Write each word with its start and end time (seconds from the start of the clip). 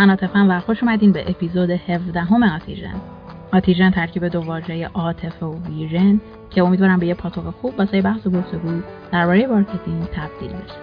من 0.00 0.10
عاطفم 0.10 0.50
و 0.50 0.60
خوش 0.60 0.82
اومدین 0.82 1.12
به 1.12 1.30
اپیزود 1.30 1.70
17 1.70 2.20
همه 2.20 2.54
آتیژن. 2.54 2.94
آتیژن 3.52 3.90
ترکیب 3.90 4.28
دو 4.28 4.40
واژه 4.40 4.90
عاطفه 4.94 5.46
و 5.46 5.54
ویژن 5.68 6.20
که 6.50 6.62
امیدوارم 6.62 6.98
به 6.98 7.06
یه 7.06 7.14
پاتوق 7.14 7.50
خوب 7.50 7.74
واسه 7.78 8.02
بحث 8.02 8.26
و 8.26 8.30
گفتگو 8.30 8.80
درباره 9.12 9.46
marketing 9.46 10.04
تبدیل 10.04 10.50
بشه. 10.50 10.76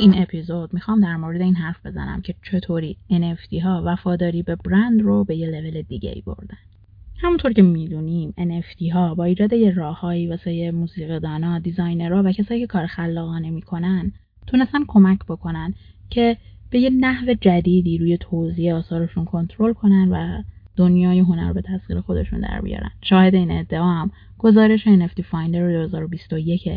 این 0.00 0.22
اپیزود 0.22 0.74
می‌خوام 0.74 1.00
در 1.00 1.16
مورد 1.16 1.40
این 1.40 1.54
حرف 1.54 1.86
بزنم 1.86 2.20
که 2.20 2.34
چطوری 2.50 2.96
NFT 3.10 3.62
ها 3.62 3.82
وفاداری 3.86 4.42
به 4.42 4.56
برند 4.56 5.02
رو 5.02 5.24
به 5.24 5.36
یه 5.36 5.46
لول 5.46 5.82
دیگه 5.82 6.10
ای 6.10 6.20
بردن. 6.20 6.58
همونطور 7.16 7.52
که 7.52 7.62
می‌دونیم 7.62 8.34
NFT 8.38 8.92
ها 8.92 9.14
با 9.14 9.24
ایجاد 9.24 9.52
یه 9.52 9.70
راههایی 9.70 10.26
واسه 10.26 10.70
موسیقیدانا، 10.70 11.58
دیزاینرها 11.58 12.22
و 12.24 12.32
کسایی 12.32 12.60
که 12.60 12.66
کار 12.66 12.86
خلاقانه 12.86 13.50
می‌کنن 13.50 14.12
تونستن 14.46 14.84
کمک 14.88 15.18
بکنن 15.28 15.74
که 16.10 16.36
به 16.70 16.78
یه 16.78 16.90
نحو 16.90 17.34
جدیدی 17.40 17.98
روی 17.98 18.18
توزیع 18.18 18.74
آثارشون 18.74 19.24
کنترل 19.24 19.72
کنن 19.72 20.08
و 20.08 20.42
دنیای 20.76 21.18
هنر 21.18 21.52
به 21.52 21.62
تسخیر 21.62 22.00
خودشون 22.00 22.40
در 22.40 22.60
بیارن. 22.60 22.90
شاهد 23.02 23.34
این 23.34 23.50
ادعا 23.50 23.90
هم 23.90 24.10
گزارش 24.38 24.84
NFT 24.84 25.22
فایندر 25.22 25.72
2021 25.72 26.68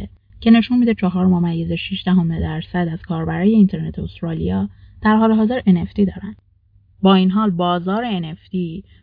که 0.44 0.52
نشون 0.52 0.78
میده 0.78 0.94
چهار 0.94 1.26
ممیز 1.26 1.72
6 1.72 2.04
دهم 2.06 2.40
درصد 2.40 2.88
از 2.92 3.02
کاربرای 3.02 3.50
اینترنت 3.50 4.00
استرالیا 4.00 4.70
در 5.02 5.16
حال 5.16 5.32
حاضر 5.32 5.60
NFT 5.60 5.98
دارن. 5.98 6.36
با 7.02 7.16
این 7.16 7.32
حال 7.32 7.50
بازار 7.50 8.22
NFT 8.22 8.56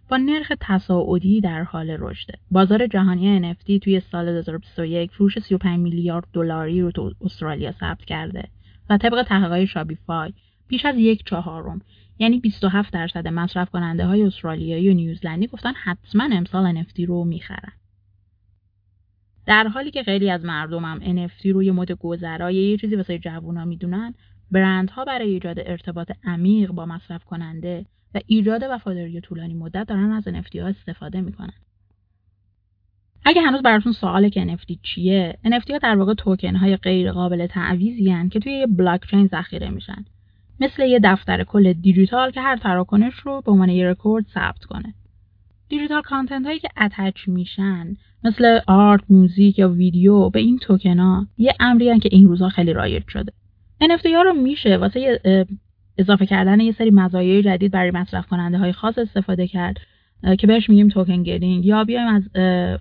با 0.09 0.17
نرخ 0.17 0.53
تصاعدی 0.61 1.41
در 1.41 1.63
حال 1.63 1.91
رشده. 1.91 2.35
بازار 2.51 2.87
جهانی 2.87 3.55
NFT 3.55 3.79
توی 3.83 4.01
سال 4.01 4.33
2021 4.33 5.11
فروش 5.11 5.39
35 5.39 5.79
میلیارد 5.79 6.25
دلاری 6.33 6.81
رو 6.81 6.91
تو 6.91 7.13
استرالیا 7.21 7.73
ثبت 7.73 8.05
کرده 8.05 8.49
و 8.91 8.99
طبق 8.99 9.23
تحقیقات 9.23 9.65
شابیفای 9.65 10.33
بیش 10.69 10.85
از 10.85 10.95
یک 10.99 11.25
چهارم 11.25 11.81
یعنی 12.19 12.39
27 12.39 12.93
درصد 12.93 13.29
مصرف 13.29 13.71
کننده 13.71 14.07
های 14.07 14.23
استرالیایی 14.23 14.91
و 14.91 14.95
نیوزلندی 14.95 15.47
گفتن 15.47 15.73
حتما 15.73 16.29
امسال 16.33 16.83
NFT 16.83 17.01
رو 17.01 17.25
می‌خرن. 17.25 17.73
در 19.51 19.69
حالی 19.69 19.91
که 19.91 20.03
خیلی 20.03 20.31
از 20.31 20.45
مردم 20.45 20.85
هم 20.85 21.27
NFT 21.27 21.47
رو 21.47 21.63
یه 21.63 21.73
مد 21.73 21.93
گذرا 21.93 22.43
یا 22.43 22.55
یه 22.55 22.77
چیزی 22.77 22.97
واسه 22.97 23.19
جوونا 23.19 23.65
می‌دونن 23.65 24.15
برندها 24.51 25.05
برای 25.05 25.31
ایجاد 25.31 25.59
ارتباط 25.59 26.13
عمیق 26.25 26.71
با 26.71 26.87
مصرف 26.87 27.25
کننده 27.25 27.87
و 28.15 28.21
ایجاد 28.27 28.63
وفاداری 28.71 29.21
طولانی 29.21 29.55
مدت 29.55 29.87
دارن 29.89 30.13
از 30.13 30.29
NFT 30.29 30.57
ها 30.57 30.67
استفاده 30.67 31.21
می‌کنن. 31.21 31.53
اگه 33.25 33.43
هنوز 33.43 33.63
براتون 33.63 33.93
سواله 33.93 34.31
که 34.31 34.57
NFT 34.57 34.77
چیه 34.83 35.39
NFT 35.47 35.71
ها 35.71 35.79
در 35.79 35.97
واقع 35.97 36.15
توکن 36.15 36.57
های 36.57 36.77
غیر 36.77 37.13
قابل 37.13 37.47
تعویضی 37.47 38.29
که 38.29 38.41
توی 38.41 38.53
یه 38.53 38.67
بلاک 38.67 39.01
چین 39.11 39.27
ذخیره 39.27 39.71
میشن. 39.71 40.05
مثل 40.61 40.83
یه 40.83 41.01
دفتر 41.05 41.45
کل 41.45 41.73
دیجیتال 41.73 42.31
که 42.31 42.41
هر 42.41 42.57
تراکنش 42.57 43.15
رو 43.15 43.41
به 43.41 43.53
عنوان 43.53 43.69
یه 43.69 43.87
رکورد 43.87 44.27
ثبت 44.35 44.65
کنه. 44.65 44.95
digital 45.71 46.03
content 46.03 46.47
هایی 46.47 46.59
که 46.59 46.69
attach 46.77 47.29
میشن 47.29 47.97
مثل 48.25 48.61
art، 48.67 49.01
موزیک 49.09 49.59
یا 49.59 49.69
ویدیو 49.69 50.31
به 50.31 50.41
این 50.41 50.59
توکن 50.59 51.27
یه 51.39 51.55
امری 51.61 51.99
که 51.99 52.09
این 52.13 52.29
روزها 52.29 52.49
خیلی 52.49 52.73
رایج 52.73 53.03
شده. 53.09 53.33
NFT 53.83 54.07
ها 54.07 54.23
رو 54.23 54.33
میشه 54.33 54.77
واسه 54.77 55.21
اضافه 55.99 56.27
کردن 56.27 56.61
یه 56.61 56.73
سری 56.73 56.91
مزایای 56.91 57.43
جدید 57.43 57.73
برای 57.73 57.91
مصرف 57.91 58.27
کننده 58.27 58.59
های 58.59 58.73
خاص 58.73 58.99
استفاده 58.99 59.47
کرد 59.47 59.77
که 60.39 60.47
بهش 60.47 60.71
میگیم 60.71 60.89
token 60.89 61.23
gating 61.23 61.67
یا 61.67 61.85
بیایم 61.85 62.09
از 62.09 62.23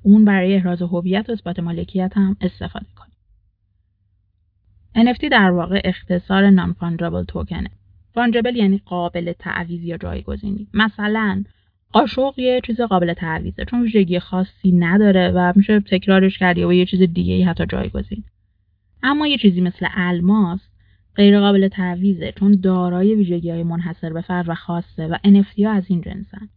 اون 0.04 0.26
برای 0.26 0.56
احراز 0.56 0.82
هویت 0.82 1.30
و 1.30 1.32
اثبات 1.32 1.60
مالکیت 1.60 2.12
هم 2.16 2.38
استفاده 2.42 2.86
کنیم. 2.96 3.14
NFT 5.14 5.30
در 5.32 5.52
واقع 5.52 5.82
اختصار 5.84 6.50
non-fungible 6.50 6.74
token 6.74 7.24
ه. 7.24 7.70
فانجابل 8.14 8.56
یعنی 8.56 8.82
قابل 8.86 9.34
تعویض 9.40 9.84
یا 9.84 9.98
جایگزینی. 9.98 10.68
مثلا 10.74 11.44
قاشق 11.94 12.40
یه 12.40 12.62
چیز 12.66 12.82
قابل 12.82 13.14
تعویضه 13.14 13.66
چون 13.66 13.82
ویژگی 13.82 14.20
خاصی 14.20 14.72
نداره 14.72 15.32
و 15.36 15.54
میشه 15.56 15.80
تکرارش 15.80 16.38
کرد 16.38 16.58
یا 16.58 16.74
یه 16.74 16.86
چیز 16.86 17.02
دیگه 17.02 17.34
ای 17.34 17.44
حتی 17.44 17.66
جایگزین. 17.66 18.24
اما 19.04 19.28
یه 19.28 19.38
چیزی 19.38 19.62
مثل 19.62 19.88
الماس 19.94 20.60
غیر 21.16 21.40
قابل 21.40 21.68
تعویضه 21.68 22.34
چون 22.40 22.60
دارای 22.64 23.16
ویژگی 23.16 23.52
های 23.52 23.64
منحصر 23.64 24.14
به 24.14 24.22
فرد 24.22 24.50
و 24.50 24.56
خاصه 24.56 25.08
و 25.08 25.16
NFT 25.16 25.64
ها 25.64 25.72
از 25.72 25.84
این 25.88 26.02
جنسن 26.02 26.50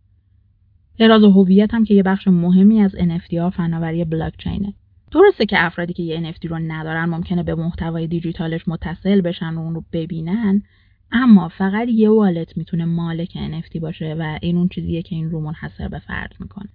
احراز 0.99 1.25
هویت 1.25 1.75
هم 1.75 1.85
که 1.85 1.95
یه 1.95 2.03
بخش 2.03 2.29
مهمی 2.29 2.81
از 2.81 2.97
NFT 2.97 3.35
ها 3.35 3.51
فناوری 3.51 4.05
بلاک 4.05 4.33
چینه 4.39 4.75
درسته 5.11 5.47
که 5.47 5.65
افرادی 5.65 5.93
که 5.93 6.03
یه 6.03 6.33
NFT 6.33 6.45
رو 6.45 6.59
ندارن 6.59 7.05
ممکنه 7.05 7.43
به 7.43 7.55
محتوای 7.55 8.07
دیجیتالش 8.07 8.69
متصل 8.69 9.21
بشن 9.21 9.55
و 9.55 9.59
اون 9.59 9.75
رو 9.75 9.85
ببینن 9.93 10.63
اما 11.13 11.49
فقط 11.49 11.89
یه 11.89 12.11
والت 12.11 12.57
می‌تونه 12.57 12.85
مالک 12.85 13.31
NFT 13.33 13.81
باشه 13.81 14.15
و 14.19 14.39
این 14.43 14.57
اون 14.57 14.69
چیزیه 14.69 15.03
که 15.03 15.15
این 15.15 15.31
رو 15.31 15.41
منحصر 15.41 15.89
به 15.89 15.99
فرد 15.99 16.35
می‌کنه. 16.41 16.69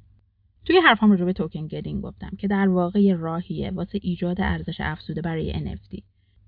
توی 0.65 0.77
حرفام 0.77 1.11
راجع 1.11 1.25
به 1.25 1.33
توکن 1.33 1.67
گدینگ 1.67 2.01
گفتم 2.01 2.31
که 2.37 2.47
در 2.47 2.67
واقع 2.67 3.01
یه 3.01 3.15
راهیه 3.15 3.71
واسه 3.71 3.99
ایجاد 4.01 4.41
ارزش 4.41 4.75
افزوده 4.79 5.21
برای 5.21 5.53
NFT 5.53 6.01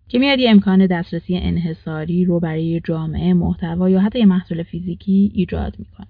که 0.07 0.19
میاد 0.19 0.39
یه 0.39 0.49
امکان 0.49 0.85
دسترسی 0.85 1.37
انحصاری 1.37 2.25
رو 2.25 2.39
برای 2.39 2.81
جامعه 2.83 3.33
محتوا 3.33 3.89
یا 3.89 3.99
حتی 3.99 4.19
یه 4.19 4.25
محصول 4.25 4.63
فیزیکی 4.63 5.31
ایجاد 5.33 5.75
می‌کنه. 5.79 6.07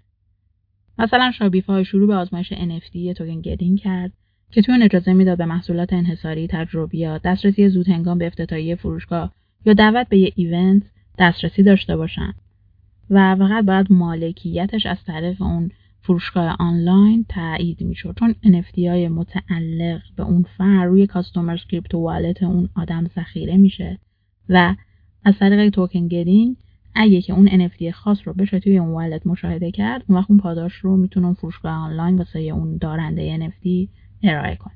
مثلا 0.98 1.32
شابیفای 1.32 1.86
شروع 1.86 2.08
به 2.08 2.16
آزمایش 2.16 2.54
NFT 2.54 3.18
توکن 3.18 3.42
گدینگ 3.42 3.80
کرد 3.80 4.12
که 4.52 4.62
توی 4.62 4.84
اجازه 4.84 5.14
می‌داد 5.14 5.38
به 5.38 5.46
محصولات 5.46 5.94
انحصاری 5.94 6.48
تجربیات 6.48 7.22
دسترسی 7.22 7.70
زود 7.70 7.90
هنگام 7.90 8.18
به 8.18 8.28
افتتاحیه 8.28 8.76
فروشگاه 8.76 9.32
یا 9.66 9.74
دعوت 9.74 10.10
به 10.10 10.18
یه 10.18 10.32
event 10.36 10.84
دسترسی 11.20 11.64
داشته 11.64 11.98
باشن. 11.98 12.34
و 13.10 13.36
فقط 13.36 13.66
باید 13.66 13.92
مالکیتش 13.92 14.86
از 14.86 14.98
طریق 15.08 15.42
اون 15.42 15.72
فروشگاه 16.02 16.56
آنلاین 16.60 17.26
تایید 17.30 17.82
می‌شد. 17.82 18.16
چون 18.20 18.36
NFT 18.46 18.78
های 18.78 19.08
متعلق 19.08 20.02
به 20.16 20.24
اون 20.24 20.46
فرد 20.58 20.86
روی 20.86 21.08
customer's 21.08 21.58
crypto 21.58 21.96
wallet 21.96 22.44
اون 22.44 22.70
آدم 22.76 23.08
ذخیره 23.16 23.58
میشه. 23.58 24.00
و 24.50 24.76
از 25.24 25.34
طریق 25.40 25.70
token 25.70 26.08
gating 26.08 26.56
اگه 26.96 27.22
که 27.22 27.34
اون 27.34 27.68
NFT 27.68 27.90
خاص 27.94 28.18
رو 28.26 28.34
بشه 28.34 28.60
توی 28.60 28.78
اون 28.78 28.90
wallet 28.90 29.28
مشاهده 29.28 29.72
کرد 29.72 30.04
اون 30.08 30.18
وقت 30.18 30.30
اون 30.30 30.40
پاداش 30.40 30.74
رو 30.74 30.98
می‌تونه 30.98 31.26
اون 31.26 31.36
فروشگاه 31.36 31.74
آنلاین 31.74 32.18
واسه 32.18 32.40
اون 32.40 32.78
دارنده 32.78 33.38
NFT 33.38 33.90
ارائه 34.24 34.56
کنه. 34.56 34.74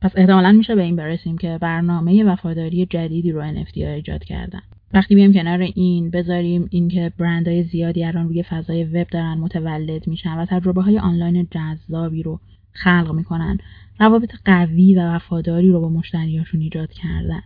پس 0.00 0.12
احتمالا 0.16 0.52
میشه 0.52 0.74
به 0.74 0.82
این 0.82 0.96
برسیم 0.96 1.38
که 1.38 1.58
برنامه 1.60 2.24
وفاداری 2.24 2.86
جدیدی 2.86 3.32
رو 3.32 3.54
NFT 3.54 3.78
ها 3.78 3.88
ایجاد 3.88 4.24
کردن. 4.24 4.62
وقتی 4.94 5.14
بیایم 5.14 5.32
کنار 5.32 5.60
این 5.60 6.10
بذاریم 6.10 6.68
اینکه 6.70 7.12
برندهای 7.18 7.62
زیادی 7.62 8.04
الان 8.04 8.28
روی 8.28 8.42
فضای 8.42 8.84
وب 8.84 9.06
دارن 9.08 9.38
متولد 9.38 10.06
میشن 10.08 10.38
و 10.38 10.46
تجربه 10.46 10.82
های 10.82 10.98
آنلاین 10.98 11.48
جذابی 11.50 12.22
رو 12.22 12.40
خلق 12.72 13.12
می‌کنن 13.12 13.58
روابط 14.00 14.30
قوی 14.44 14.94
و 14.94 15.14
وفاداری 15.14 15.70
رو 15.70 15.80
با 15.80 15.88
مشتریاشون 15.88 16.60
ایجاد 16.60 16.92
کردن. 16.92 17.42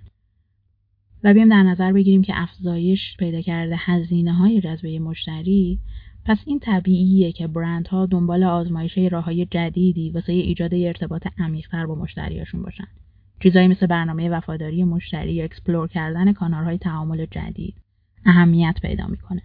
و 1.24 1.32
بیایم 1.32 1.48
در 1.48 1.62
نظر 1.62 1.92
بگیریم 1.92 2.22
که 2.22 2.32
افزایش 2.36 3.00
پیدا 3.18 3.40
کرده 3.40 3.74
هزینه 3.78 4.34
های 4.34 4.60
جذبه 4.60 4.98
مشتری 4.98 5.78
پس 6.24 6.38
این 6.46 6.58
طبیعیه 6.58 7.32
که 7.32 7.46
برندها 7.46 8.06
دنبال 8.06 8.44
آزمایش 8.44 8.98
راه 8.98 9.24
های 9.24 9.46
جدیدی 9.50 10.10
واسه 10.10 10.32
ایجاد 10.32 10.74
ارتباط 10.74 11.26
عمیقتر 11.38 11.86
با 11.86 11.94
مشتریاشون 11.94 12.62
باشن. 12.62 12.88
چیزایی 13.42 13.68
مثل 13.68 13.86
برنامه 13.86 14.30
وفاداری 14.30 14.84
مشتری 14.84 15.32
یا 15.32 15.44
explore 15.44 15.88
کردن 15.88 16.32
کانالهای 16.32 16.78
تعامل 16.78 17.26
جدید 17.26 17.74
اهمیت 18.26 18.78
پیدا 18.82 19.06
می‌کنه. 19.06 19.42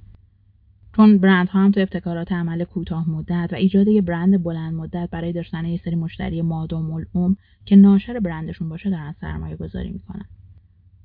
چون 0.95 1.17
برندها 1.17 1.59
هم 1.59 1.71
تو 1.71 1.79
ابتکارات 1.79 2.31
عمل 2.31 2.63
کوتاه 2.63 3.09
مدت 3.09 3.49
و 3.51 3.55
ایجاد 3.55 3.87
یه 3.87 4.01
برند 4.01 4.43
بلند 4.43 4.73
مدت 4.73 5.09
برای 5.11 5.33
داشتن 5.33 5.65
یه 5.65 5.77
سری 5.77 5.95
مشتری 5.95 6.41
مادام 6.41 6.91
العمر 6.91 7.35
که 7.65 7.75
ناشر 7.75 8.19
برندشون 8.19 8.69
باشه 8.69 8.89
دارن 8.89 9.15
سرمایه 9.21 9.55
گذاری 9.55 9.89
می‌کنن. 9.89 10.25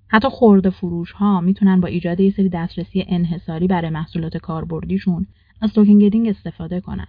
حتی 0.08 0.28
خورده 0.28 0.70
فروش 0.70 1.12
ها 1.12 1.40
می‌تونن 1.40 1.80
با 1.80 1.88
ایجاد 1.88 2.20
یه 2.20 2.30
سری 2.30 2.48
دسترسی 2.48 3.04
انحصاری 3.08 3.66
برای 3.66 3.90
محصولات 3.90 4.36
کاربردیشون 4.36 5.26
از 5.60 5.72
توکن 5.72 6.26
استفاده 6.26 6.80
کنن. 6.80 7.06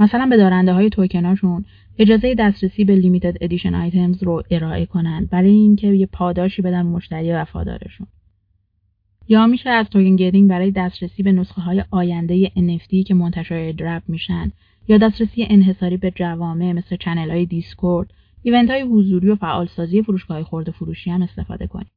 مثلا 0.00 0.26
به 0.26 0.36
دارنده 0.36 0.72
های 0.72 0.90
توکناشون 0.90 1.64
اجازه 1.98 2.34
دسترسی 2.34 2.84
به 2.84 2.94
limited 2.94 3.36
edition 3.40 3.74
items 3.74 4.22
رو 4.22 4.42
ارائه 4.50 4.86
کنند 4.86 5.30
برای 5.30 5.50
اینکه 5.50 5.86
یه 5.86 6.06
پاداشی 6.06 6.62
بدن 6.62 6.82
مشتری 6.82 7.32
وفادارشون. 7.32 8.06
یا 9.28 9.46
میشه 9.46 9.70
از 9.70 9.86
token 9.86 10.16
gating 10.16 10.50
برای 10.50 10.70
دسترسی 10.70 11.22
به 11.22 11.32
نسخه 11.32 11.60
های 11.60 11.84
آینده 11.90 12.46
NFT 12.48 13.04
که 13.06 13.14
منتشر 13.14 13.72
drop 13.72 14.02
میشن 14.08 14.52
یا 14.88 14.98
دسترسی 14.98 15.46
انحصاری 15.50 15.96
به 15.96 16.10
جوامع 16.10 16.72
مثل 16.72 16.96
channel 16.96 17.30
های 17.30 17.46
دیسکورد 17.46 18.12
event 18.42 18.70
های 18.70 18.82
حضوری 18.82 19.30
و 19.30 19.36
فعالسازی 19.36 20.02
فروشگاه 20.02 20.42
خورده 20.42 20.72
فروشی 20.72 21.10
هم 21.10 21.22
استفاده 21.22 21.66
کنیم. 21.66 21.90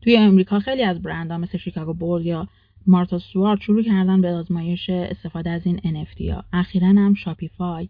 توی 0.00 0.16
امریکا 0.16 0.58
خیلی 0.58 0.82
از 0.82 1.02
برندها 1.02 1.38
مثل 1.38 1.58
شیکاگو 1.58 1.94
بولز 1.94 2.26
یا 2.26 2.48
مارتا 2.86 3.18
سوارت 3.18 3.60
شروع 3.60 3.82
کردن 3.82 4.20
به 4.20 4.28
آزمایش 4.28 4.90
استفاده 4.90 5.50
از 5.50 5.62
این 5.64 5.78
NFT 5.78 6.20
ها. 6.20 6.44
اخیرا 6.52 6.88
هم 6.88 7.14
شاپیفای 7.14 7.88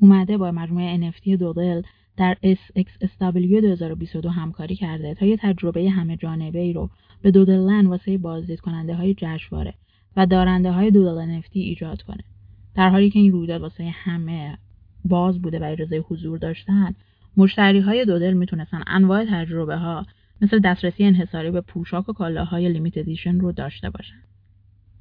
اومده 0.00 0.38
با 0.38 0.50
مجموعه 0.50 1.10
NFT 1.10 1.28
دودل 1.28 1.82
در 2.16 2.36
SXSW 2.44 3.60
2022 3.60 4.28
همکاری 4.28 4.76
کرده 4.76 5.14
تا 5.14 5.26
یه 5.26 5.36
تجربه 5.36 5.90
همه 5.90 6.16
جانبه 6.16 6.58
ای 6.58 6.72
رو 6.72 6.90
به 7.22 7.30
دودلن 7.30 7.86
واسه 7.86 8.18
بازدید 8.18 8.60
کننده 8.60 8.94
های 8.94 9.14
جشنواره 9.18 9.74
و 10.16 10.26
دارنده 10.26 10.72
های 10.72 10.90
دودل 10.90 11.40
NFT 11.40 11.52
ایجاد 11.52 12.02
کنه. 12.02 12.24
در 12.74 12.88
حالی 12.88 13.10
که 13.10 13.18
این 13.18 13.32
رویداد 13.32 13.60
واسه 13.60 13.84
همه 13.84 14.58
باز 15.04 15.42
بوده 15.42 15.58
و 15.58 15.64
اجازه 15.64 15.96
حضور 15.96 16.38
داشتن 16.38 16.94
مشتری 17.36 17.80
های 17.80 18.04
دودل 18.04 18.32
می‌تونستن 18.32 18.82
انواع 18.86 19.24
تجربه 19.24 19.76
ها 19.76 20.06
مثل 20.40 20.58
دسترسی 20.58 21.04
انحصاری 21.04 21.50
به 21.50 21.60
پوشاک 21.60 22.08
و 22.08 22.12
کالاهای 22.12 22.68
limited 22.68 22.98
edition 22.98 23.40
رو 23.40 23.52
داشته 23.52 23.90
باشن. 23.90 24.29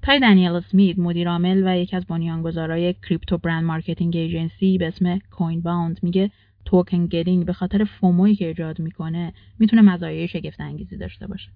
تای 0.02 0.20
دنیل 0.20 0.52
اسمیت 0.52 1.00
مدیر 1.00 1.30
عامل 1.30 1.64
و 1.68 1.78
یکی 1.78 1.96
از 1.96 2.06
بنیانگذارای 2.06 2.94
crypto 2.94 3.38
brand 3.38 3.64
marketing 3.64 4.16
agency 4.16 4.78
به 4.78 4.88
اسم 4.88 5.20
Coinbound 5.32 6.00
میگه 6.02 6.32
token 6.66 7.06
gating 7.06 7.46
به 7.46 7.54
خاطر 7.54 7.84
FOMO 7.84 8.19
یی 8.19 8.36
که 8.36 8.48
ایجاد 8.48 8.80
می‌کنه 8.80 9.34
می‌تونه 9.60 9.82
مزایای 9.82 10.28
شگفت 10.28 10.62
انگیزی 10.62 10.98
داشته 10.98 11.28
باشه. 11.28 11.50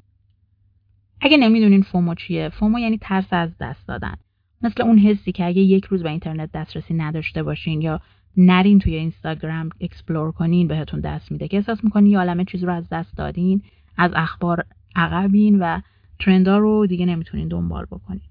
اگه 1.22 1.38
نمی‌دونین 1.38 1.82
FOMO 1.82 2.16
چیه، 2.16 2.50
FOMO 2.50 2.80
یعنی 2.80 2.98
ترس 2.98 3.28
از 3.32 3.50
دست 3.60 3.88
دادن. 3.88 4.16
مثل 4.62 4.84
اون 4.84 4.98
حسی 4.98 5.32
که 5.32 5.46
اگه 5.46 5.62
یک 5.62 5.86
روز 5.86 6.04
به 6.04 6.10
اینترنت 6.10 6.52
دسترسی 6.52 6.94
نداشته 6.94 7.44
باشین 7.44 7.82
یا 7.82 8.02
نرین 8.38 8.80
توی 8.80 8.96
اینستاگرام 8.96 9.70
explore 9.82 10.32
کنین 10.32 10.68
بهتون 10.68 11.00
دست 11.00 11.32
میده 11.32 11.48
که 11.48 11.58
احساس 11.58 11.84
می‌کنین 11.84 12.12
یه 12.12 12.18
عالمه 12.18 12.46
چیز 12.46 12.64
رو 12.64 12.74
از 12.74 12.90
دست 12.90 13.18
دادین 13.18 13.62
از 13.98 14.12
اخبار 14.16 14.66
عقبین 14.96 15.60
و 15.60 15.82
trend 16.20 16.51
ا 16.51 16.58
رو 16.58 16.88
دیگه 16.88 17.06
نمی‌تونین 17.06 17.48
دنبال 17.48 17.86
بکنین 17.86 18.22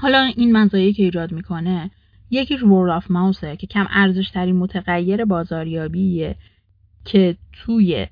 حالا 0.00 0.32
این 0.36 0.56
مزایایی 0.56 0.92
که 0.92 1.02
ایجاد 1.02 1.32
می‌کنه 1.32 1.90
یکیش 2.30 2.62
word 2.62 2.90
of 2.90 3.10
mouth 3.10 3.48
ه 3.48 3.56
که 3.56 3.66
کم 3.66 3.86
ارزش 3.90 4.30
ترین 4.30 4.56
متغیر 4.56 5.24
بازاریابیه 5.24 6.36
که 7.04 7.36
توی 7.52 8.06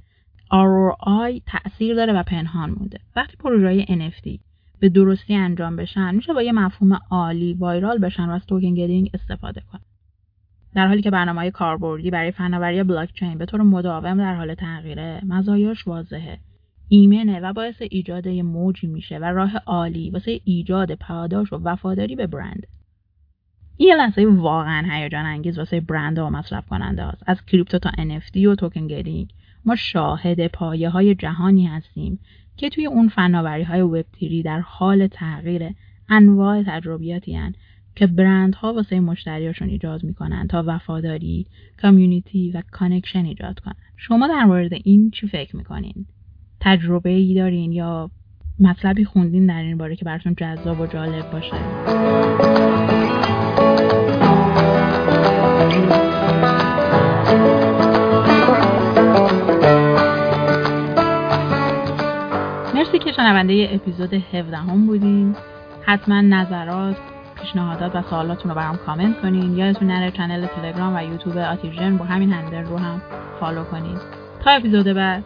ROI 0.52 1.42
تأثیر 1.46 1.94
داره 1.94 2.12
و 2.12 2.22
پنهان 2.22 2.70
مونده. 2.70 3.00
وقتی 3.16 3.36
پروژه 3.36 3.66
های 3.66 3.84
NFT 3.84 4.40
به 4.80 4.88
درستی 4.88 5.34
انجام 5.34 5.76
بشن 5.76 6.14
میشه 6.14 6.32
با 6.32 6.42
یه 6.42 6.52
مفهوم 6.52 6.98
عالی 7.10 7.54
viral 7.54 7.98
بشن 7.98 8.28
و 8.28 8.30
از 8.30 8.46
token 8.46 8.74
gating 8.74 9.10
استفاده 9.14 9.62
کنن. 9.72 9.80
در 10.74 10.86
حالی 10.86 11.02
که 11.02 11.10
برنامه 11.10 11.40
های 11.40 11.50
کاربردی 11.50 12.10
برای 12.10 12.30
فناوری 12.30 12.82
بلاکچین 12.82 13.38
به 13.38 13.46
طور 13.46 13.62
مداوم 13.62 14.18
در 14.18 14.34
حال 14.34 14.54
تغییره 14.54 15.20
مزایاش 15.26 15.86
واضحه. 15.86 16.38
ایمنه 16.88 17.40
و 17.40 17.52
باعث 17.52 17.82
ایجاد 17.90 18.28
موجی 18.28 18.86
میشه 18.86 19.18
و 19.18 19.24
راه 19.24 19.56
عالی 19.56 20.10
واسه 20.10 20.40
ایجاد 20.44 20.94
پاداش 20.94 21.52
و 21.52 21.60
وفاداری 21.64 22.16
به 22.16 22.26
برند 22.26 22.66
یه 23.78 23.96
لحظه 23.96 24.26
واقعا 24.26 24.88
هیجان 24.90 25.26
انگیز 25.26 25.58
واسه 25.58 25.80
برند 25.80 26.18
و 26.18 26.30
مصرف 26.30 26.66
کننده 26.66 27.04
هاست. 27.04 27.22
از 27.26 27.44
crypto 27.46 27.78
تا 27.78 27.90
NFT 27.90 28.36
و 28.36 28.54
token 28.54 28.86
gating 28.86 29.30
ما 29.64 29.76
شاهد 29.76 30.46
پایه 30.46 30.90
های 30.90 31.14
جهانی 31.14 31.66
هستیم 31.66 32.18
که 32.56 32.68
توی 32.68 32.86
اون 32.86 33.08
فناوری 33.08 33.62
های 33.62 33.80
web 33.80 34.06
three 34.12 34.42
در 34.42 34.60
حال 34.60 35.06
تغییر 35.06 35.70
انواع 36.08 36.62
تجربیاتی 36.62 37.34
هن 37.34 37.54
که 37.94 38.06
برندها 38.06 38.74
واسه 38.74 39.00
مشتریاشون 39.00 39.68
ایجاد 39.68 40.04
می‌کنن 40.04 40.46
تا 40.46 40.64
وفاداری، 40.66 41.46
community 41.82 42.50
و 42.50 42.62
connection 42.70 43.24
ایجاد 43.24 43.58
کنن. 43.58 43.74
شما 43.96 44.28
در 44.28 44.44
مورد 44.44 44.72
این 44.84 45.10
چی 45.10 45.28
فکر 45.28 45.56
می‌کنین؟ 45.56 46.06
تجربه 46.60 47.10
ای 47.10 47.34
دارین 47.34 47.72
یا 47.72 48.10
مطلبی 48.60 49.04
خوندین 49.04 49.46
در 49.46 49.62
این 49.62 49.78
باره 49.78 49.96
که 49.96 50.04
براتون 50.04 50.34
جذاب 50.34 50.80
و 50.80 50.86
جالب 50.86 51.30
باشه؟ 51.30 51.56
مرسی 62.74 62.98
که 62.98 63.12
شنونده 63.12 63.68
اپیزود 63.72 64.14
17 64.14 64.56
هم 64.56 64.86
بودین. 64.86 65.36
حتما 65.82 66.20
نظرات 66.20 66.96
پیشنهادات 67.40 67.96
و 67.96 68.02
سوالاتون 68.02 68.50
رو 68.50 68.56
برام 68.56 68.76
کامنت 68.76 69.20
کنین. 69.22 69.56
یادتون 69.56 69.88
نره 69.88 70.10
چنل 70.10 70.46
تلگرام 70.46 70.96
و 70.96 71.02
یوتیوب 71.02 71.38
آتیژن 71.38 71.96
با 71.96 72.04
همین 72.04 72.32
هندل 72.32 72.64
رو 72.64 72.78
هم 72.78 73.02
فالو 73.40 73.64
کنین. 73.64 73.98
تا 74.44 74.50
اپیزود 74.50 74.86
بعد. 74.86 75.24